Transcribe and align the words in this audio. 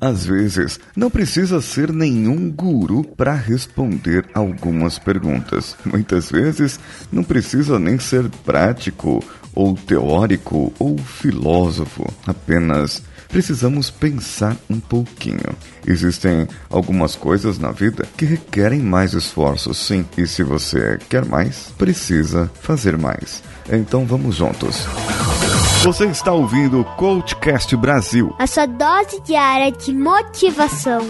Às 0.00 0.24
vezes, 0.24 0.80
não 0.96 1.10
precisa 1.10 1.60
ser 1.60 1.92
nenhum 1.92 2.50
guru 2.50 3.04
para 3.04 3.34
responder 3.34 4.24
algumas 4.32 4.98
perguntas. 4.98 5.76
Muitas 5.84 6.30
vezes, 6.30 6.80
não 7.12 7.22
precisa 7.22 7.78
nem 7.78 7.98
ser 7.98 8.28
prático, 8.44 9.22
ou 9.54 9.74
teórico, 9.74 10.72
ou 10.78 10.96
filósofo. 10.96 12.10
Apenas 12.26 13.02
precisamos 13.28 13.90
pensar 13.90 14.56
um 14.68 14.80
pouquinho. 14.80 15.54
Existem 15.86 16.48
algumas 16.68 17.14
coisas 17.14 17.58
na 17.58 17.70
vida 17.70 18.06
que 18.16 18.24
requerem 18.24 18.80
mais 18.80 19.12
esforço, 19.12 19.72
sim, 19.74 20.04
e 20.16 20.26
se 20.26 20.42
você 20.42 20.98
quer 21.08 21.24
mais, 21.24 21.72
precisa 21.78 22.50
fazer 22.60 22.96
mais. 22.96 23.42
Então 23.70 24.04
vamos 24.04 24.36
juntos. 24.36 24.86
Você 25.82 26.04
está 26.08 26.30
ouvindo 26.30 26.82
o 26.82 26.84
Coachcast 26.84 27.74
Brasil 27.74 28.36
a 28.38 28.46
sua 28.46 28.66
dose 28.66 29.18
diária 29.22 29.72
de 29.72 29.94
motivação. 29.94 31.00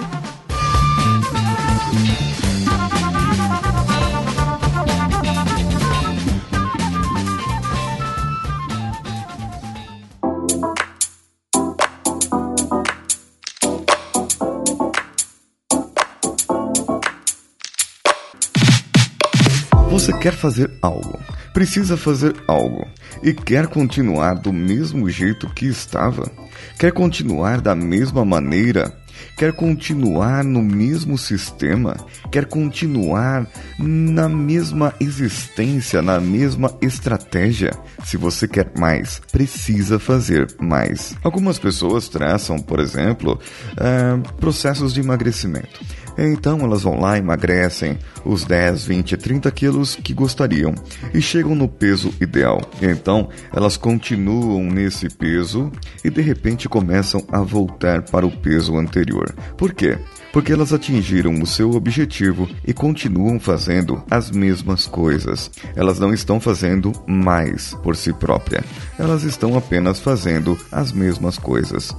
Você 19.90 20.16
quer 20.18 20.32
fazer 20.32 20.70
algo, 20.80 21.18
precisa 21.52 21.96
fazer 21.96 22.34
algo 22.46 22.86
e 23.22 23.32
quer 23.32 23.66
continuar 23.66 24.34
do 24.34 24.52
mesmo 24.52 25.08
jeito 25.08 25.48
que 25.50 25.66
estava? 25.66 26.30
Quer 26.78 26.92
continuar 26.92 27.60
da 27.60 27.74
mesma 27.74 28.24
maneira? 28.24 29.00
Quer 29.36 29.52
continuar 29.52 30.44
no 30.44 30.62
mesmo 30.62 31.16
sistema? 31.16 31.96
Quer 32.30 32.46
continuar 32.46 33.46
na 33.78 34.28
mesma 34.28 34.94
existência, 35.00 36.02
na 36.02 36.20
mesma 36.20 36.76
estratégia? 36.80 37.72
Se 38.04 38.16
você 38.16 38.46
quer 38.46 38.70
mais, 38.78 39.20
precisa 39.32 39.98
fazer 39.98 40.46
mais. 40.58 41.14
Algumas 41.22 41.58
pessoas 41.58 42.08
traçam, 42.08 42.58
por 42.58 42.80
exemplo, 42.80 43.38
uh, 43.72 44.34
processos 44.34 44.92
de 44.92 45.00
emagrecimento. 45.00 45.80
Então 46.16 46.60
elas 46.60 46.82
vão 46.82 47.00
lá, 47.00 47.18
emagrecem 47.18 47.98
os 48.24 48.44
10, 48.44 48.84
20, 48.84 49.16
30 49.16 49.50
quilos 49.50 49.96
que 49.96 50.12
gostariam 50.12 50.74
e 51.14 51.20
chegam 51.20 51.54
no 51.54 51.68
peso 51.68 52.12
ideal. 52.20 52.60
Então 52.80 53.28
elas 53.52 53.76
continuam 53.76 54.64
nesse 54.64 55.08
peso 55.08 55.70
e 56.04 56.10
de 56.10 56.20
repente 56.20 56.68
começam 56.68 57.24
a 57.30 57.40
voltar 57.40 58.02
para 58.02 58.26
o 58.26 58.30
peso 58.30 58.76
anterior. 58.76 59.34
Por 59.56 59.72
quê? 59.72 59.98
Porque 60.32 60.52
elas 60.52 60.72
atingiram 60.72 61.34
o 61.42 61.46
seu 61.46 61.72
objetivo 61.72 62.48
e 62.64 62.72
continuam 62.72 63.40
fazendo 63.40 64.02
as 64.10 64.30
mesmas 64.30 64.86
coisas. 64.86 65.50
Elas 65.74 65.98
não 65.98 66.14
estão 66.14 66.38
fazendo 66.38 66.92
mais 67.06 67.74
por 67.82 67.96
si 67.96 68.12
própria. 68.12 68.62
Elas 68.98 69.24
estão 69.24 69.56
apenas 69.56 69.98
fazendo 69.98 70.56
as 70.70 70.92
mesmas 70.92 71.36
coisas. 71.36 71.94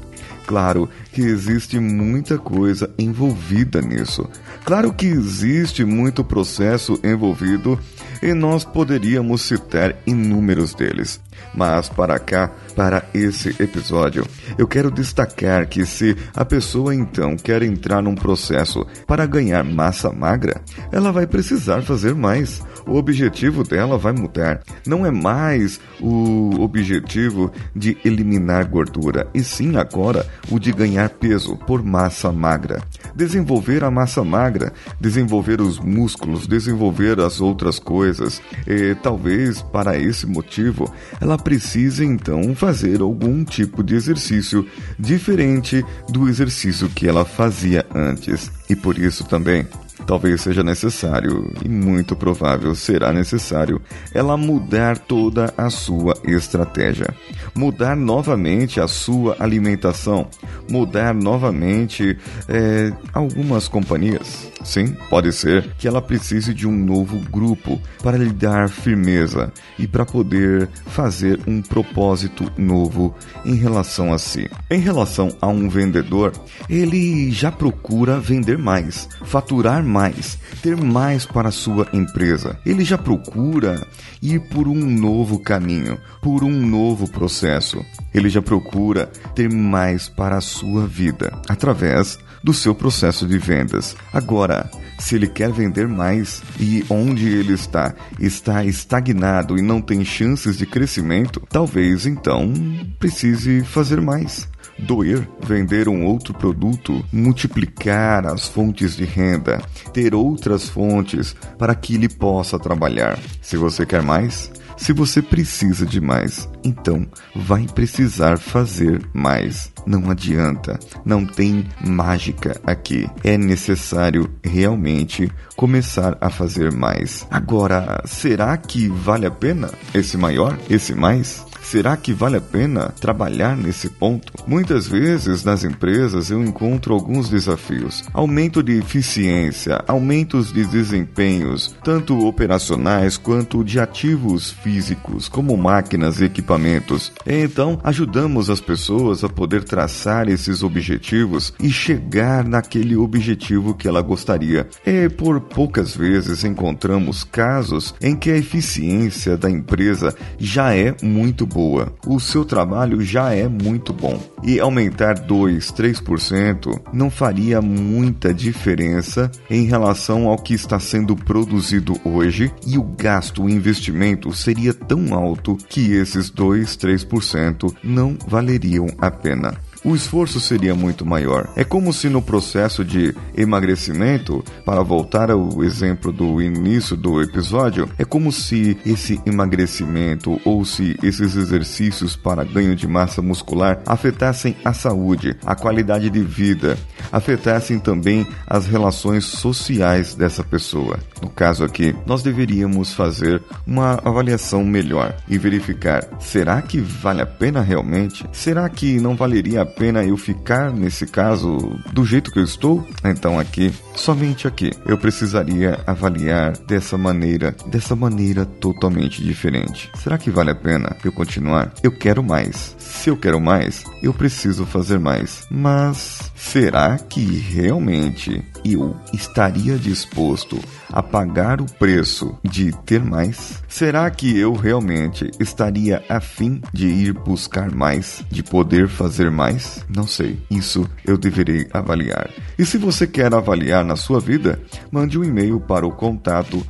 Claro 0.52 0.90
que 1.14 1.22
existe 1.22 1.80
muita 1.80 2.38
coisa 2.38 2.94
envolvida 3.00 3.82
nisso. 3.82 4.30
Claro 4.66 4.92
que 4.92 5.06
existe 5.06 5.86
muito 5.86 6.26
processo 6.26 7.00
envolvido 7.06 7.80
e 8.22 8.34
nós 8.34 8.66
poderíamos 8.66 9.44
citar 9.44 9.96
inúmeros 10.06 10.74
deles. 10.74 11.22
Mas 11.54 11.90
para 11.90 12.18
cá, 12.20 12.52
para 12.76 13.04
esse 13.14 13.50
episódio, 13.62 14.26
eu 14.58 14.68
quero 14.68 14.90
destacar 14.90 15.68
que 15.68 15.86
se 15.86 16.16
a 16.36 16.46
pessoa 16.46 16.96
então 16.96 17.36
quer 17.36 17.62
entrar 17.64 18.02
num 18.02 18.16
processo 18.16 18.86
para 19.06 19.26
ganhar 19.26 19.64
massa 19.64 20.12
magra, 20.12 20.62
ela 20.92 21.12
vai 21.12 21.28
precisar 21.28 21.82
fazer 21.82 22.16
mais. 22.16 22.62
O 22.88 22.96
objetivo 22.96 23.64
dela 23.64 23.98
vai 23.98 24.14
mudar. 24.14 24.62
Não 24.88 25.06
é 25.06 25.12
mais 25.12 25.80
o 26.00 26.62
objetivo 26.62 27.52
de 27.76 27.98
eliminar 28.04 28.68
gordura, 28.68 29.28
e 29.34 29.44
sim 29.44 29.78
agora 29.78 30.26
o 30.50 30.60
de 30.60 30.72
ganhar 30.72 31.10
peso 31.10 31.56
por 31.56 31.84
massa 31.84 32.32
magra. 32.32 32.82
Desenvolver 33.16 33.84
a 33.84 33.92
massa 33.92 34.24
magra, 34.24 34.74
desenvolver 35.00 35.62
os 35.62 35.80
músculos, 35.80 36.48
desenvolver 36.48 37.20
as 37.20 37.42
outras 37.42 37.78
coisas. 37.80 38.42
E 38.66 38.96
talvez 38.96 39.62
para 39.62 39.98
esse 39.98 40.26
motivo 40.26 40.92
ela 41.20 41.31
precise 41.38 42.06
então 42.06 42.56
fazer 42.56 43.02
algum 43.02 43.44
tipo 43.44 43.84
de 43.84 43.96
exercício 43.96 44.68
diferente 44.98 45.86
do 46.10 46.28
exercício 46.28 46.90
que 46.90 47.08
ela 47.08 47.26
fazia 47.26 47.86
antes. 47.94 48.52
E 48.70 48.76
por 48.76 48.98
isso 48.98 49.24
também 49.24 49.68
talvez 50.06 50.42
seja 50.42 50.64
necessário, 50.64 51.52
e 51.64 51.70
muito 51.70 52.16
provável 52.16 52.74
será 52.76 53.14
necessário, 53.14 53.82
ela 54.14 54.36
mudar 54.36 54.98
toda 54.98 55.54
a 55.58 55.70
sua 55.70 56.16
estratégia. 56.26 57.08
Mudar 57.56 57.96
novamente 57.96 58.80
a 58.80 58.88
sua 58.88 59.36
alimentação. 59.40 60.28
Mudar 60.70 61.14
novamente 61.14 62.18
é, 62.48 62.92
algumas 63.14 63.68
companhias. 63.68 64.51
Sim, 64.64 64.96
pode 65.10 65.32
ser 65.32 65.74
que 65.78 65.88
ela 65.88 66.02
precise 66.02 66.54
de 66.54 66.68
um 66.68 66.76
novo 66.76 67.18
grupo 67.30 67.82
para 68.04 68.18
lhe 68.18 68.32
dar 68.32 68.70
firmeza 68.70 69.52
e 69.78 69.88
para 69.88 70.06
poder 70.06 70.68
fazer 70.86 71.40
um 71.48 71.62
propósito 71.62 72.52
novo 72.58 73.16
em 73.44 73.56
relação 73.56 74.14
a 74.14 74.18
si. 74.18 74.50
Em 74.70 74.80
relação 74.80 75.36
a 75.42 75.48
um 75.48 75.68
vendedor, 75.68 76.32
ele 76.70 77.32
já 77.32 77.52
procura 77.52 78.20
vender 78.20 78.58
mais, 78.58 79.10
faturar 79.26 79.84
mais, 79.84 80.38
ter 80.62 80.78
mais 80.78 81.26
para 81.26 81.50
a 81.50 81.52
sua 81.52 81.88
empresa. 81.94 82.58
Ele 82.66 82.84
já 82.84 82.98
procura 82.98 83.86
ir 84.22 84.40
por 84.50 84.68
um 84.68 84.86
novo 84.86 85.40
caminho, 85.40 85.98
por 86.22 86.44
um 86.44 86.66
novo 86.66 87.10
processo. 87.10 87.84
Ele 88.14 88.30
já 88.30 88.42
procura 88.42 89.08
ter 89.36 89.50
mais 89.52 90.08
para 90.08 90.38
a 90.38 90.42
sua 90.42 90.86
vida 90.86 91.32
através 91.48 92.20
do 92.44 92.54
seu 92.54 92.74
processo 92.74 93.28
de 93.28 93.38
vendas. 93.38 93.96
Agora, 94.14 94.70
se 95.00 95.16
ele 95.16 95.28
quer 95.28 95.52
vender 95.52 95.88
mais 95.88 96.42
e 96.60 96.86
onde 96.90 97.28
ele 97.28 97.54
está 97.54 97.94
está 98.20 98.64
estagnado 98.64 99.58
e 99.58 99.62
não 99.62 99.82
tem 99.82 100.06
chances 100.06 100.58
de 100.58 100.66
crescimento, 100.66 101.42
talvez 101.50 102.06
então 102.06 102.54
precise 103.00 103.64
fazer 103.64 104.00
mais 104.00 104.50
doer, 104.82 105.28
vender 105.42 105.88
um 105.88 106.06
outro 106.06 106.34
produto, 106.34 107.04
multiplicar 107.12 108.26
as 108.26 108.48
fontes 108.48 108.96
de 108.96 109.06
renda, 109.06 109.62
ter 109.94 110.16
outras 110.16 110.68
fontes 110.68 111.36
para 111.58 111.76
que 111.76 111.96
ele 111.96 112.10
possa 112.10 112.58
trabalhar. 112.58 113.20
Se 113.42 113.58
você 113.58 113.86
quer 113.86 114.02
mais, 114.02 114.52
se 114.82 114.94
você 114.94 115.22
precisa 115.22 115.86
de 115.86 116.02
mais, 116.02 116.50
então 116.64 117.08
vai 117.36 117.68
precisar 117.68 118.40
fazer 118.40 119.00
mais. 119.14 119.72
Não 119.86 120.10
adianta, 120.10 120.80
não 121.06 121.24
tem 121.24 121.68
mágica 121.86 122.60
aqui. 122.66 123.08
É 123.24 123.38
necessário 123.38 124.28
realmente 124.44 125.32
começar 125.56 126.18
a 126.20 126.32
fazer 126.32 126.72
mais. 126.72 127.28
Agora, 127.30 128.02
será 128.06 128.58
que 128.58 128.88
vale 128.88 129.28
a 129.28 129.32
pena 129.32 129.70
esse 129.94 130.18
maior, 130.18 130.58
esse 130.68 130.96
mais? 130.96 131.46
Será 131.62 131.96
que 131.96 132.12
vale 132.12 132.36
a 132.36 132.42
pena 132.42 132.94
trabalhar 133.00 133.56
nesse 133.56 133.90
ponto? 133.90 134.34
Muitas 134.46 134.88
vezes 134.88 135.46
nas 135.46 135.64
empresas 135.64 136.30
eu 136.30 136.44
encontro 136.44 136.94
alguns 136.94 137.30
desafios: 137.30 138.04
aumento 138.14 138.62
de 138.62 138.74
eficiência, 138.74 139.82
aumentos 139.88 140.52
de 140.52 140.66
desempenhos, 140.66 141.74
tanto 141.82 142.28
operacionais 142.28 143.16
quanto 143.16 143.64
de 143.64 143.80
ativos 143.80 144.52
físicos, 144.52 145.30
como 145.30 145.56
máquinas 145.56 146.20
e 146.20 146.26
equipamentos. 146.26 147.14
Então, 147.26 147.80
ajudamos 147.84 148.50
as 148.50 148.60
pessoas 148.60 149.24
a 149.24 149.30
poder 149.30 149.64
traçar 149.64 150.28
esses 150.28 150.64
objetivos 150.64 151.54
e 151.58 151.70
chegar 151.70 152.44
naquele 152.44 152.98
objetivo 152.98 153.76
que 153.76 153.88
ela 153.88 154.02
gostaria. 154.02 154.68
E 154.86 155.08
por 155.08 155.40
poucas 155.40 155.96
vezes 155.96 156.44
encontramos 156.44 157.24
casos 157.24 157.96
em 158.02 158.14
que 158.16 158.30
a 158.30 158.38
eficiência 158.38 159.38
da 159.38 159.50
empresa 159.50 160.14
já 160.38 160.76
é 160.76 160.96
muito 161.02 161.46
boa 161.46 161.61
boa, 161.62 161.94
o 162.08 162.20
seu 162.20 162.44
trabalho 162.44 163.02
já 163.02 163.36
é 163.36 163.48
muito 163.48 163.94
bom. 163.94 164.20
E 164.42 164.60
aumentar 164.60 165.14
2, 165.14 165.72
3% 165.72 166.82
não 166.92 167.12
faria 167.12 167.62
muita 167.62 168.34
diferença 168.34 169.30
em 169.48 169.66
relação 169.66 170.28
ao 170.28 170.38
que 170.40 170.56
está 170.56 170.80
sendo 170.80 171.16
produzido 171.16 171.96
hoje 172.04 172.52
e 172.66 172.80
o 172.80 172.84
gasto, 172.84 173.44
o 173.44 173.50
investimento 173.50 174.34
seria 174.34 174.74
tão 174.74 175.14
alto 175.14 175.56
que 175.70 175.94
esses 175.94 176.32
2, 176.32 176.76
3% 176.78 177.72
não 177.84 178.18
valeriam 178.28 178.88
a 178.98 179.12
pena. 179.12 179.54
O 179.84 179.96
esforço 179.96 180.40
seria 180.40 180.76
muito 180.76 181.06
maior. 181.06 181.52
É 181.56 181.64
como 181.64 181.92
se 181.92 182.10
no 182.10 182.22
processo 182.22 182.84
de 182.86 183.16
emagrecimento, 183.36 184.44
para 184.66 184.82
voltar 184.82 185.32
ao 185.32 185.64
exemplo 185.64 186.12
do 186.12 186.42
início 186.42 186.96
do 186.96 187.22
episódio, 187.22 187.90
é 187.98 188.06
como 188.06 188.32
se 188.32 188.78
esse 188.86 189.20
emagrecimento 189.26 190.40
ou 190.46 190.64
se 190.66 190.98
esses 191.02 191.36
exercícios 191.36 192.16
para 192.16 192.44
ganho 192.44 192.76
de 192.76 192.88
massa 192.88 193.22
muscular 193.22 193.82
afetassem 193.86 194.56
a 194.64 194.74
saúde, 194.74 195.36
a 195.46 195.56
qualidade 195.56 196.10
de 196.10 196.22
vida, 196.22 196.78
afetassem 197.12 197.80
também 197.80 198.26
as 198.48 198.66
relações 198.66 199.26
sociais 199.26 200.16
dessa 200.16 200.44
pessoa. 200.44 201.00
No 201.22 201.30
caso 201.30 201.64
aqui, 201.64 201.96
nós 202.06 202.24
deveríamos 202.24 202.94
fazer 202.94 203.42
uma 203.66 204.00
avaliação 204.04 204.64
melhor 204.64 205.16
e 205.28 205.38
verificar: 205.38 206.08
será 206.20 206.62
que 206.62 206.80
vale 206.80 207.22
a 207.22 207.26
pena 207.26 207.62
realmente? 207.62 208.26
Será 208.32 208.68
que 208.70 209.00
não 209.00 209.16
valeria 209.16 209.62
a 209.62 209.66
pena 209.66 210.04
eu 210.04 210.18
ficar 210.18 210.72
nesse 210.72 211.06
caso 211.06 211.58
do 211.92 212.06
jeito 212.06 212.32
que 212.32 212.40
eu 212.40 212.44
estou? 212.44 212.88
Então 213.04 213.40
aqui, 213.40 213.74
somente 213.96 214.48
aqui, 214.48 214.72
eu 214.86 214.98
precisaria 214.98 215.80
avaliar 215.86 216.58
dessa 216.68 216.98
maneira, 216.98 217.56
dessa 217.68 217.96
maneira 217.96 218.46
totalmente 218.46 219.24
diferente. 219.24 219.92
Será 219.96 220.18
que 220.18 220.32
vale 220.32 220.52
a 220.52 220.56
pena 220.56 220.96
eu 221.04 221.12
continuar? 221.12 221.74
Eu 221.84 221.92
quero 221.92 222.24
mais. 222.24 222.76
Se 222.80 223.10
eu 223.10 223.18
quero 223.18 223.40
mais, 223.40 223.84
eu 224.02 224.14
preciso 224.14 224.66
fazer 224.66 225.00
mais. 225.00 225.46
Mas 225.50 226.31
será 226.42 226.98
que 226.98 227.24
realmente 227.24 228.44
eu 228.66 228.96
estaria 229.14 229.78
disposto 229.78 230.60
a 230.92 231.02
pagar 231.02 231.62
o 231.62 231.66
preço 231.66 232.38
de 232.44 232.72
ter 232.84 233.02
mais? 233.02 233.64
Será 233.70 234.10
que 234.10 234.38
eu 234.38 234.54
realmente 234.54 235.32
estaria 235.40 236.04
afim 236.10 236.62
de 236.74 236.88
ir 236.88 237.14
buscar 237.14 237.74
mais, 237.74 238.26
de 238.30 238.44
poder 238.44 238.90
fazer 238.90 239.32
mais? 239.32 239.86
Não 239.88 240.06
sei. 240.06 240.40
Isso 240.50 240.90
eu 241.06 241.18
deverei 241.18 241.68
avaliar. 241.72 242.30
E 242.58 242.66
se 242.66 242.78
você 242.78 243.08
quer 243.08 243.34
avaliar 243.34 243.86
na 243.86 243.96
sua 243.96 244.20
vida, 244.20 244.60
mande 244.92 245.18
um 245.18 245.24
e-mail 245.24 245.60
para 245.60 245.88
o 245.88 245.92
contato 245.92 246.62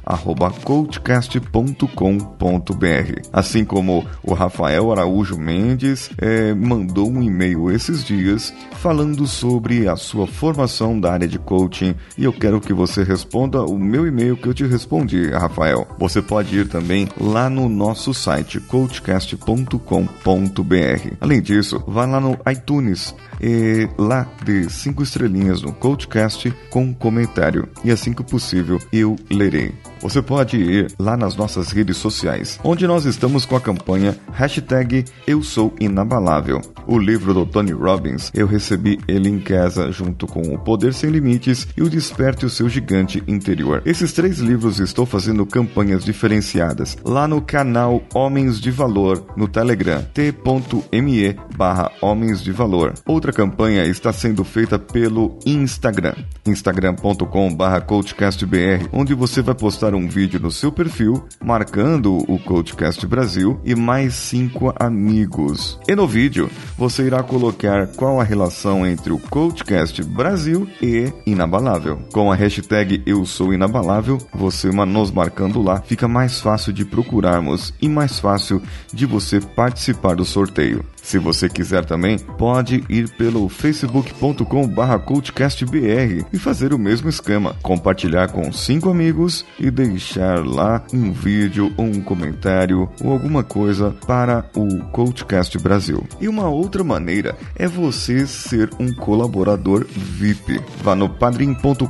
coachcast.com.br. 0.63 3.29
Assim 3.33 3.65
como 3.65 4.05
o 4.21 4.33
Rafael 4.33 4.91
Araújo 4.91 5.37
Mendes 5.37 6.11
é, 6.17 6.53
mandou 6.53 7.09
um 7.09 7.23
e-mail 7.23 7.71
esses 7.71 8.03
dias 8.03 8.53
falando 8.73 9.25
sobre 9.25 9.60
a 9.87 9.95
sua 9.95 10.25
formação 10.25 10.99
da 10.99 11.13
área 11.13 11.27
de 11.27 11.37
coaching 11.37 11.93
e 12.17 12.23
eu 12.23 12.33
quero 12.33 12.59
que 12.59 12.73
você 12.73 13.03
responda 13.03 13.63
o 13.63 13.77
meu 13.77 14.07
e-mail 14.07 14.35
que 14.35 14.47
eu 14.47 14.53
te 14.53 14.65
respondi, 14.65 15.29
Rafael. 15.29 15.87
Você 15.99 16.21
pode 16.21 16.57
ir 16.57 16.67
também 16.67 17.07
lá 17.19 17.49
no 17.49 17.69
nosso 17.69 18.13
site 18.13 18.59
coachcast.com.br. 18.59 21.15
Além 21.21 21.41
disso, 21.41 21.83
vá 21.87 22.05
lá 22.05 22.19
no 22.19 22.37
iTunes 22.51 23.13
e 23.41 23.87
lá 23.97 24.27
de 24.43 24.69
cinco 24.69 25.03
estrelinhas 25.03 25.61
no 25.61 25.73
Coachcast 25.73 26.53
com 26.69 26.93
comentário 26.93 27.67
e 27.83 27.91
assim 27.91 28.13
que 28.13 28.23
possível 28.23 28.79
eu 28.91 29.15
lerei. 29.29 29.73
Você 30.01 30.21
pode 30.21 30.57
ir 30.57 30.91
lá 30.97 31.15
nas 31.15 31.35
nossas 31.35 31.71
redes 31.71 31.97
sociais, 31.97 32.59
onde 32.63 32.87
nós 32.87 33.05
estamos 33.05 33.45
com 33.45 33.55
a 33.55 33.61
campanha 33.61 34.17
hashtag 34.31 35.05
Eu 35.27 35.43
Sou 35.43 35.73
Inabalável. 35.79 36.61
O 36.87 36.97
livro 36.97 37.33
do 37.33 37.45
Tony 37.45 37.71
Robbins, 37.71 38.31
eu 38.33 38.47
recebi 38.47 38.99
ele 39.07 39.29
em 39.29 39.39
casa 39.51 39.91
junto 39.91 40.25
com 40.25 40.41
O 40.53 40.57
Poder 40.57 40.93
Sem 40.93 41.09
Limites 41.09 41.67
e 41.75 41.83
O 41.83 41.89
Desperte 41.89 42.45
o 42.45 42.49
Seu 42.49 42.69
Gigante 42.69 43.21
Interior. 43.27 43.81
Esses 43.85 44.13
três 44.13 44.39
livros 44.39 44.79
estou 44.79 45.05
fazendo 45.05 45.45
campanhas 45.45 46.05
diferenciadas 46.05 46.97
lá 47.03 47.27
no 47.27 47.41
canal 47.41 48.01
Homens 48.13 48.61
de 48.61 48.71
Valor 48.71 49.25
no 49.35 49.49
Telegram, 49.49 50.01
t.me 50.13 51.35
barra 51.57 51.91
Homens 52.01 52.41
de 52.41 52.53
Valor. 52.53 52.93
Outra 53.05 53.33
campanha 53.33 53.83
está 53.85 54.13
sendo 54.13 54.45
feita 54.45 54.79
pelo 54.79 55.37
Instagram, 55.45 56.15
instagram.com 56.45 57.53
barra 57.53 57.81
coachcastbr, 57.81 58.87
onde 58.93 59.13
você 59.13 59.41
vai 59.41 59.53
postar 59.53 59.93
um 59.93 60.07
vídeo 60.07 60.39
no 60.39 60.49
seu 60.49 60.71
perfil 60.71 61.25
marcando 61.43 62.19
o 62.31 62.39
Coachcast 62.39 63.05
Brasil 63.05 63.59
e 63.65 63.75
mais 63.75 64.13
cinco 64.13 64.73
amigos. 64.79 65.77
E 65.89 65.93
no 65.93 66.07
vídeo 66.07 66.49
você 66.77 67.03
irá 67.03 67.21
colocar 67.21 67.87
qual 67.87 68.21
a 68.21 68.23
relação 68.23 68.85
entre 68.85 69.11
o 69.11 69.19
Coachcast 69.41 70.03
Brasil 70.03 70.69
e 70.79 71.11
Inabalável. 71.25 71.99
Com 72.13 72.31
a 72.31 72.35
hashtag 72.35 73.01
Eu 73.07 73.25
Sou 73.25 73.51
Inabalável, 73.51 74.19
você 74.31 74.69
nos 74.69 75.09
marcando 75.09 75.63
lá, 75.63 75.81
fica 75.81 76.07
mais 76.07 76.39
fácil 76.39 76.71
de 76.71 76.85
procurarmos 76.85 77.73
e 77.81 77.89
mais 77.89 78.19
fácil 78.19 78.61
de 78.93 79.07
você 79.07 79.41
participar 79.41 80.15
do 80.15 80.25
sorteio. 80.25 80.85
Se 81.01 81.17
você 81.17 81.49
quiser 81.49 81.83
também, 81.83 82.19
pode 82.19 82.83
ir 82.87 83.09
pelo 83.17 83.49
facebook.com.br 83.49 84.97
coachcastbr 85.03 86.25
e 86.31 86.37
fazer 86.37 86.73
o 86.73 86.77
mesmo 86.77 87.09
esquema, 87.09 87.55
compartilhar 87.63 88.27
com 88.27 88.51
cinco 88.53 88.89
amigos 88.89 89.43
e 89.59 89.71
deixar 89.71 90.45
lá 90.45 90.83
um 90.93 91.11
vídeo 91.11 91.73
ou 91.75 91.85
um 91.85 92.01
comentário 92.01 92.87
ou 93.03 93.11
alguma 93.11 93.43
coisa 93.43 93.95
para 94.05 94.45
o 94.55 94.83
Coachcast 94.91 95.57
Brasil. 95.57 96.03
E 96.19 96.27
uma 96.27 96.47
outra 96.47 96.83
maneira 96.83 97.35
é 97.55 97.67
você 97.67 98.27
ser 98.27 98.69
um 98.79 98.93
colaborador 99.31 99.85
VIP. 99.87 100.61
Vá 100.83 100.93
no 100.93 101.09
padrim.com.br, 101.09 101.85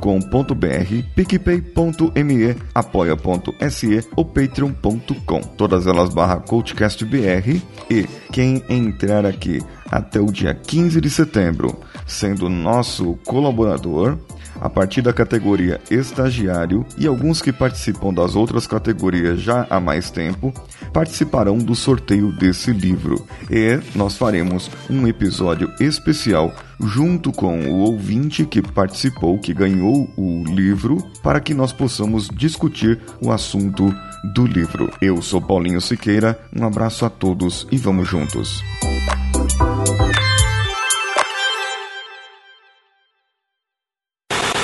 picpay.me, 1.16 2.56
apoia.se 2.74 4.08
ou 4.16 4.24
patreon.com. 4.24 5.42
Todas 5.58 5.88
elas 5.88 6.14
barra 6.14 6.38
coachcastbr 6.38 7.60
e 7.90 8.08
quem 8.32 8.64
entrar 8.70 9.26
aqui 9.26 9.60
até 9.90 10.22
o 10.22 10.32
dia 10.32 10.54
15 10.54 11.02
de 11.02 11.10
setembro, 11.10 11.76
sendo 12.06 12.48
nosso 12.48 13.16
colaborador, 13.26 14.18
a 14.62 14.70
partir 14.70 15.02
da 15.02 15.12
categoria 15.12 15.82
estagiário 15.90 16.86
e 16.96 17.08
alguns 17.08 17.42
que 17.42 17.52
participam 17.52 18.14
das 18.14 18.36
outras 18.36 18.68
categorias 18.68 19.42
já 19.42 19.66
há 19.70 19.80
mais 19.80 20.12
tempo 20.12 20.54
participarão 20.94 21.58
do 21.58 21.76
sorteio 21.76 22.32
desse 22.32 22.72
livro. 22.72 23.26
E 23.50 23.80
nós 23.96 24.16
faremos 24.16 24.70
um 24.90 25.08
episódio 25.08 25.74
especial 25.80 26.54
junto 26.80 27.32
com 27.32 27.60
o 27.62 27.80
ouvinte 27.80 28.46
que 28.46 28.62
participou, 28.62 29.40
que 29.40 29.54
ganhou 29.54 30.10
o 30.16 30.44
livro, 30.46 30.98
para 31.24 31.40
que 31.40 31.54
nós 31.54 31.74
possamos 31.74 32.28
discutir 32.28 33.00
o 33.20 33.32
assunto 33.32 33.94
do 34.34 34.46
livro. 34.46 34.92
Eu 35.02 35.22
sou 35.22 35.42
Paulinho 35.42 35.82
Siqueira, 35.82 36.40
um 36.56 36.66
abraço 36.66 37.06
a 37.06 37.10
todos 37.10 37.68
e 37.72 37.78
vamos 37.78 38.08
juntos. 38.08 38.64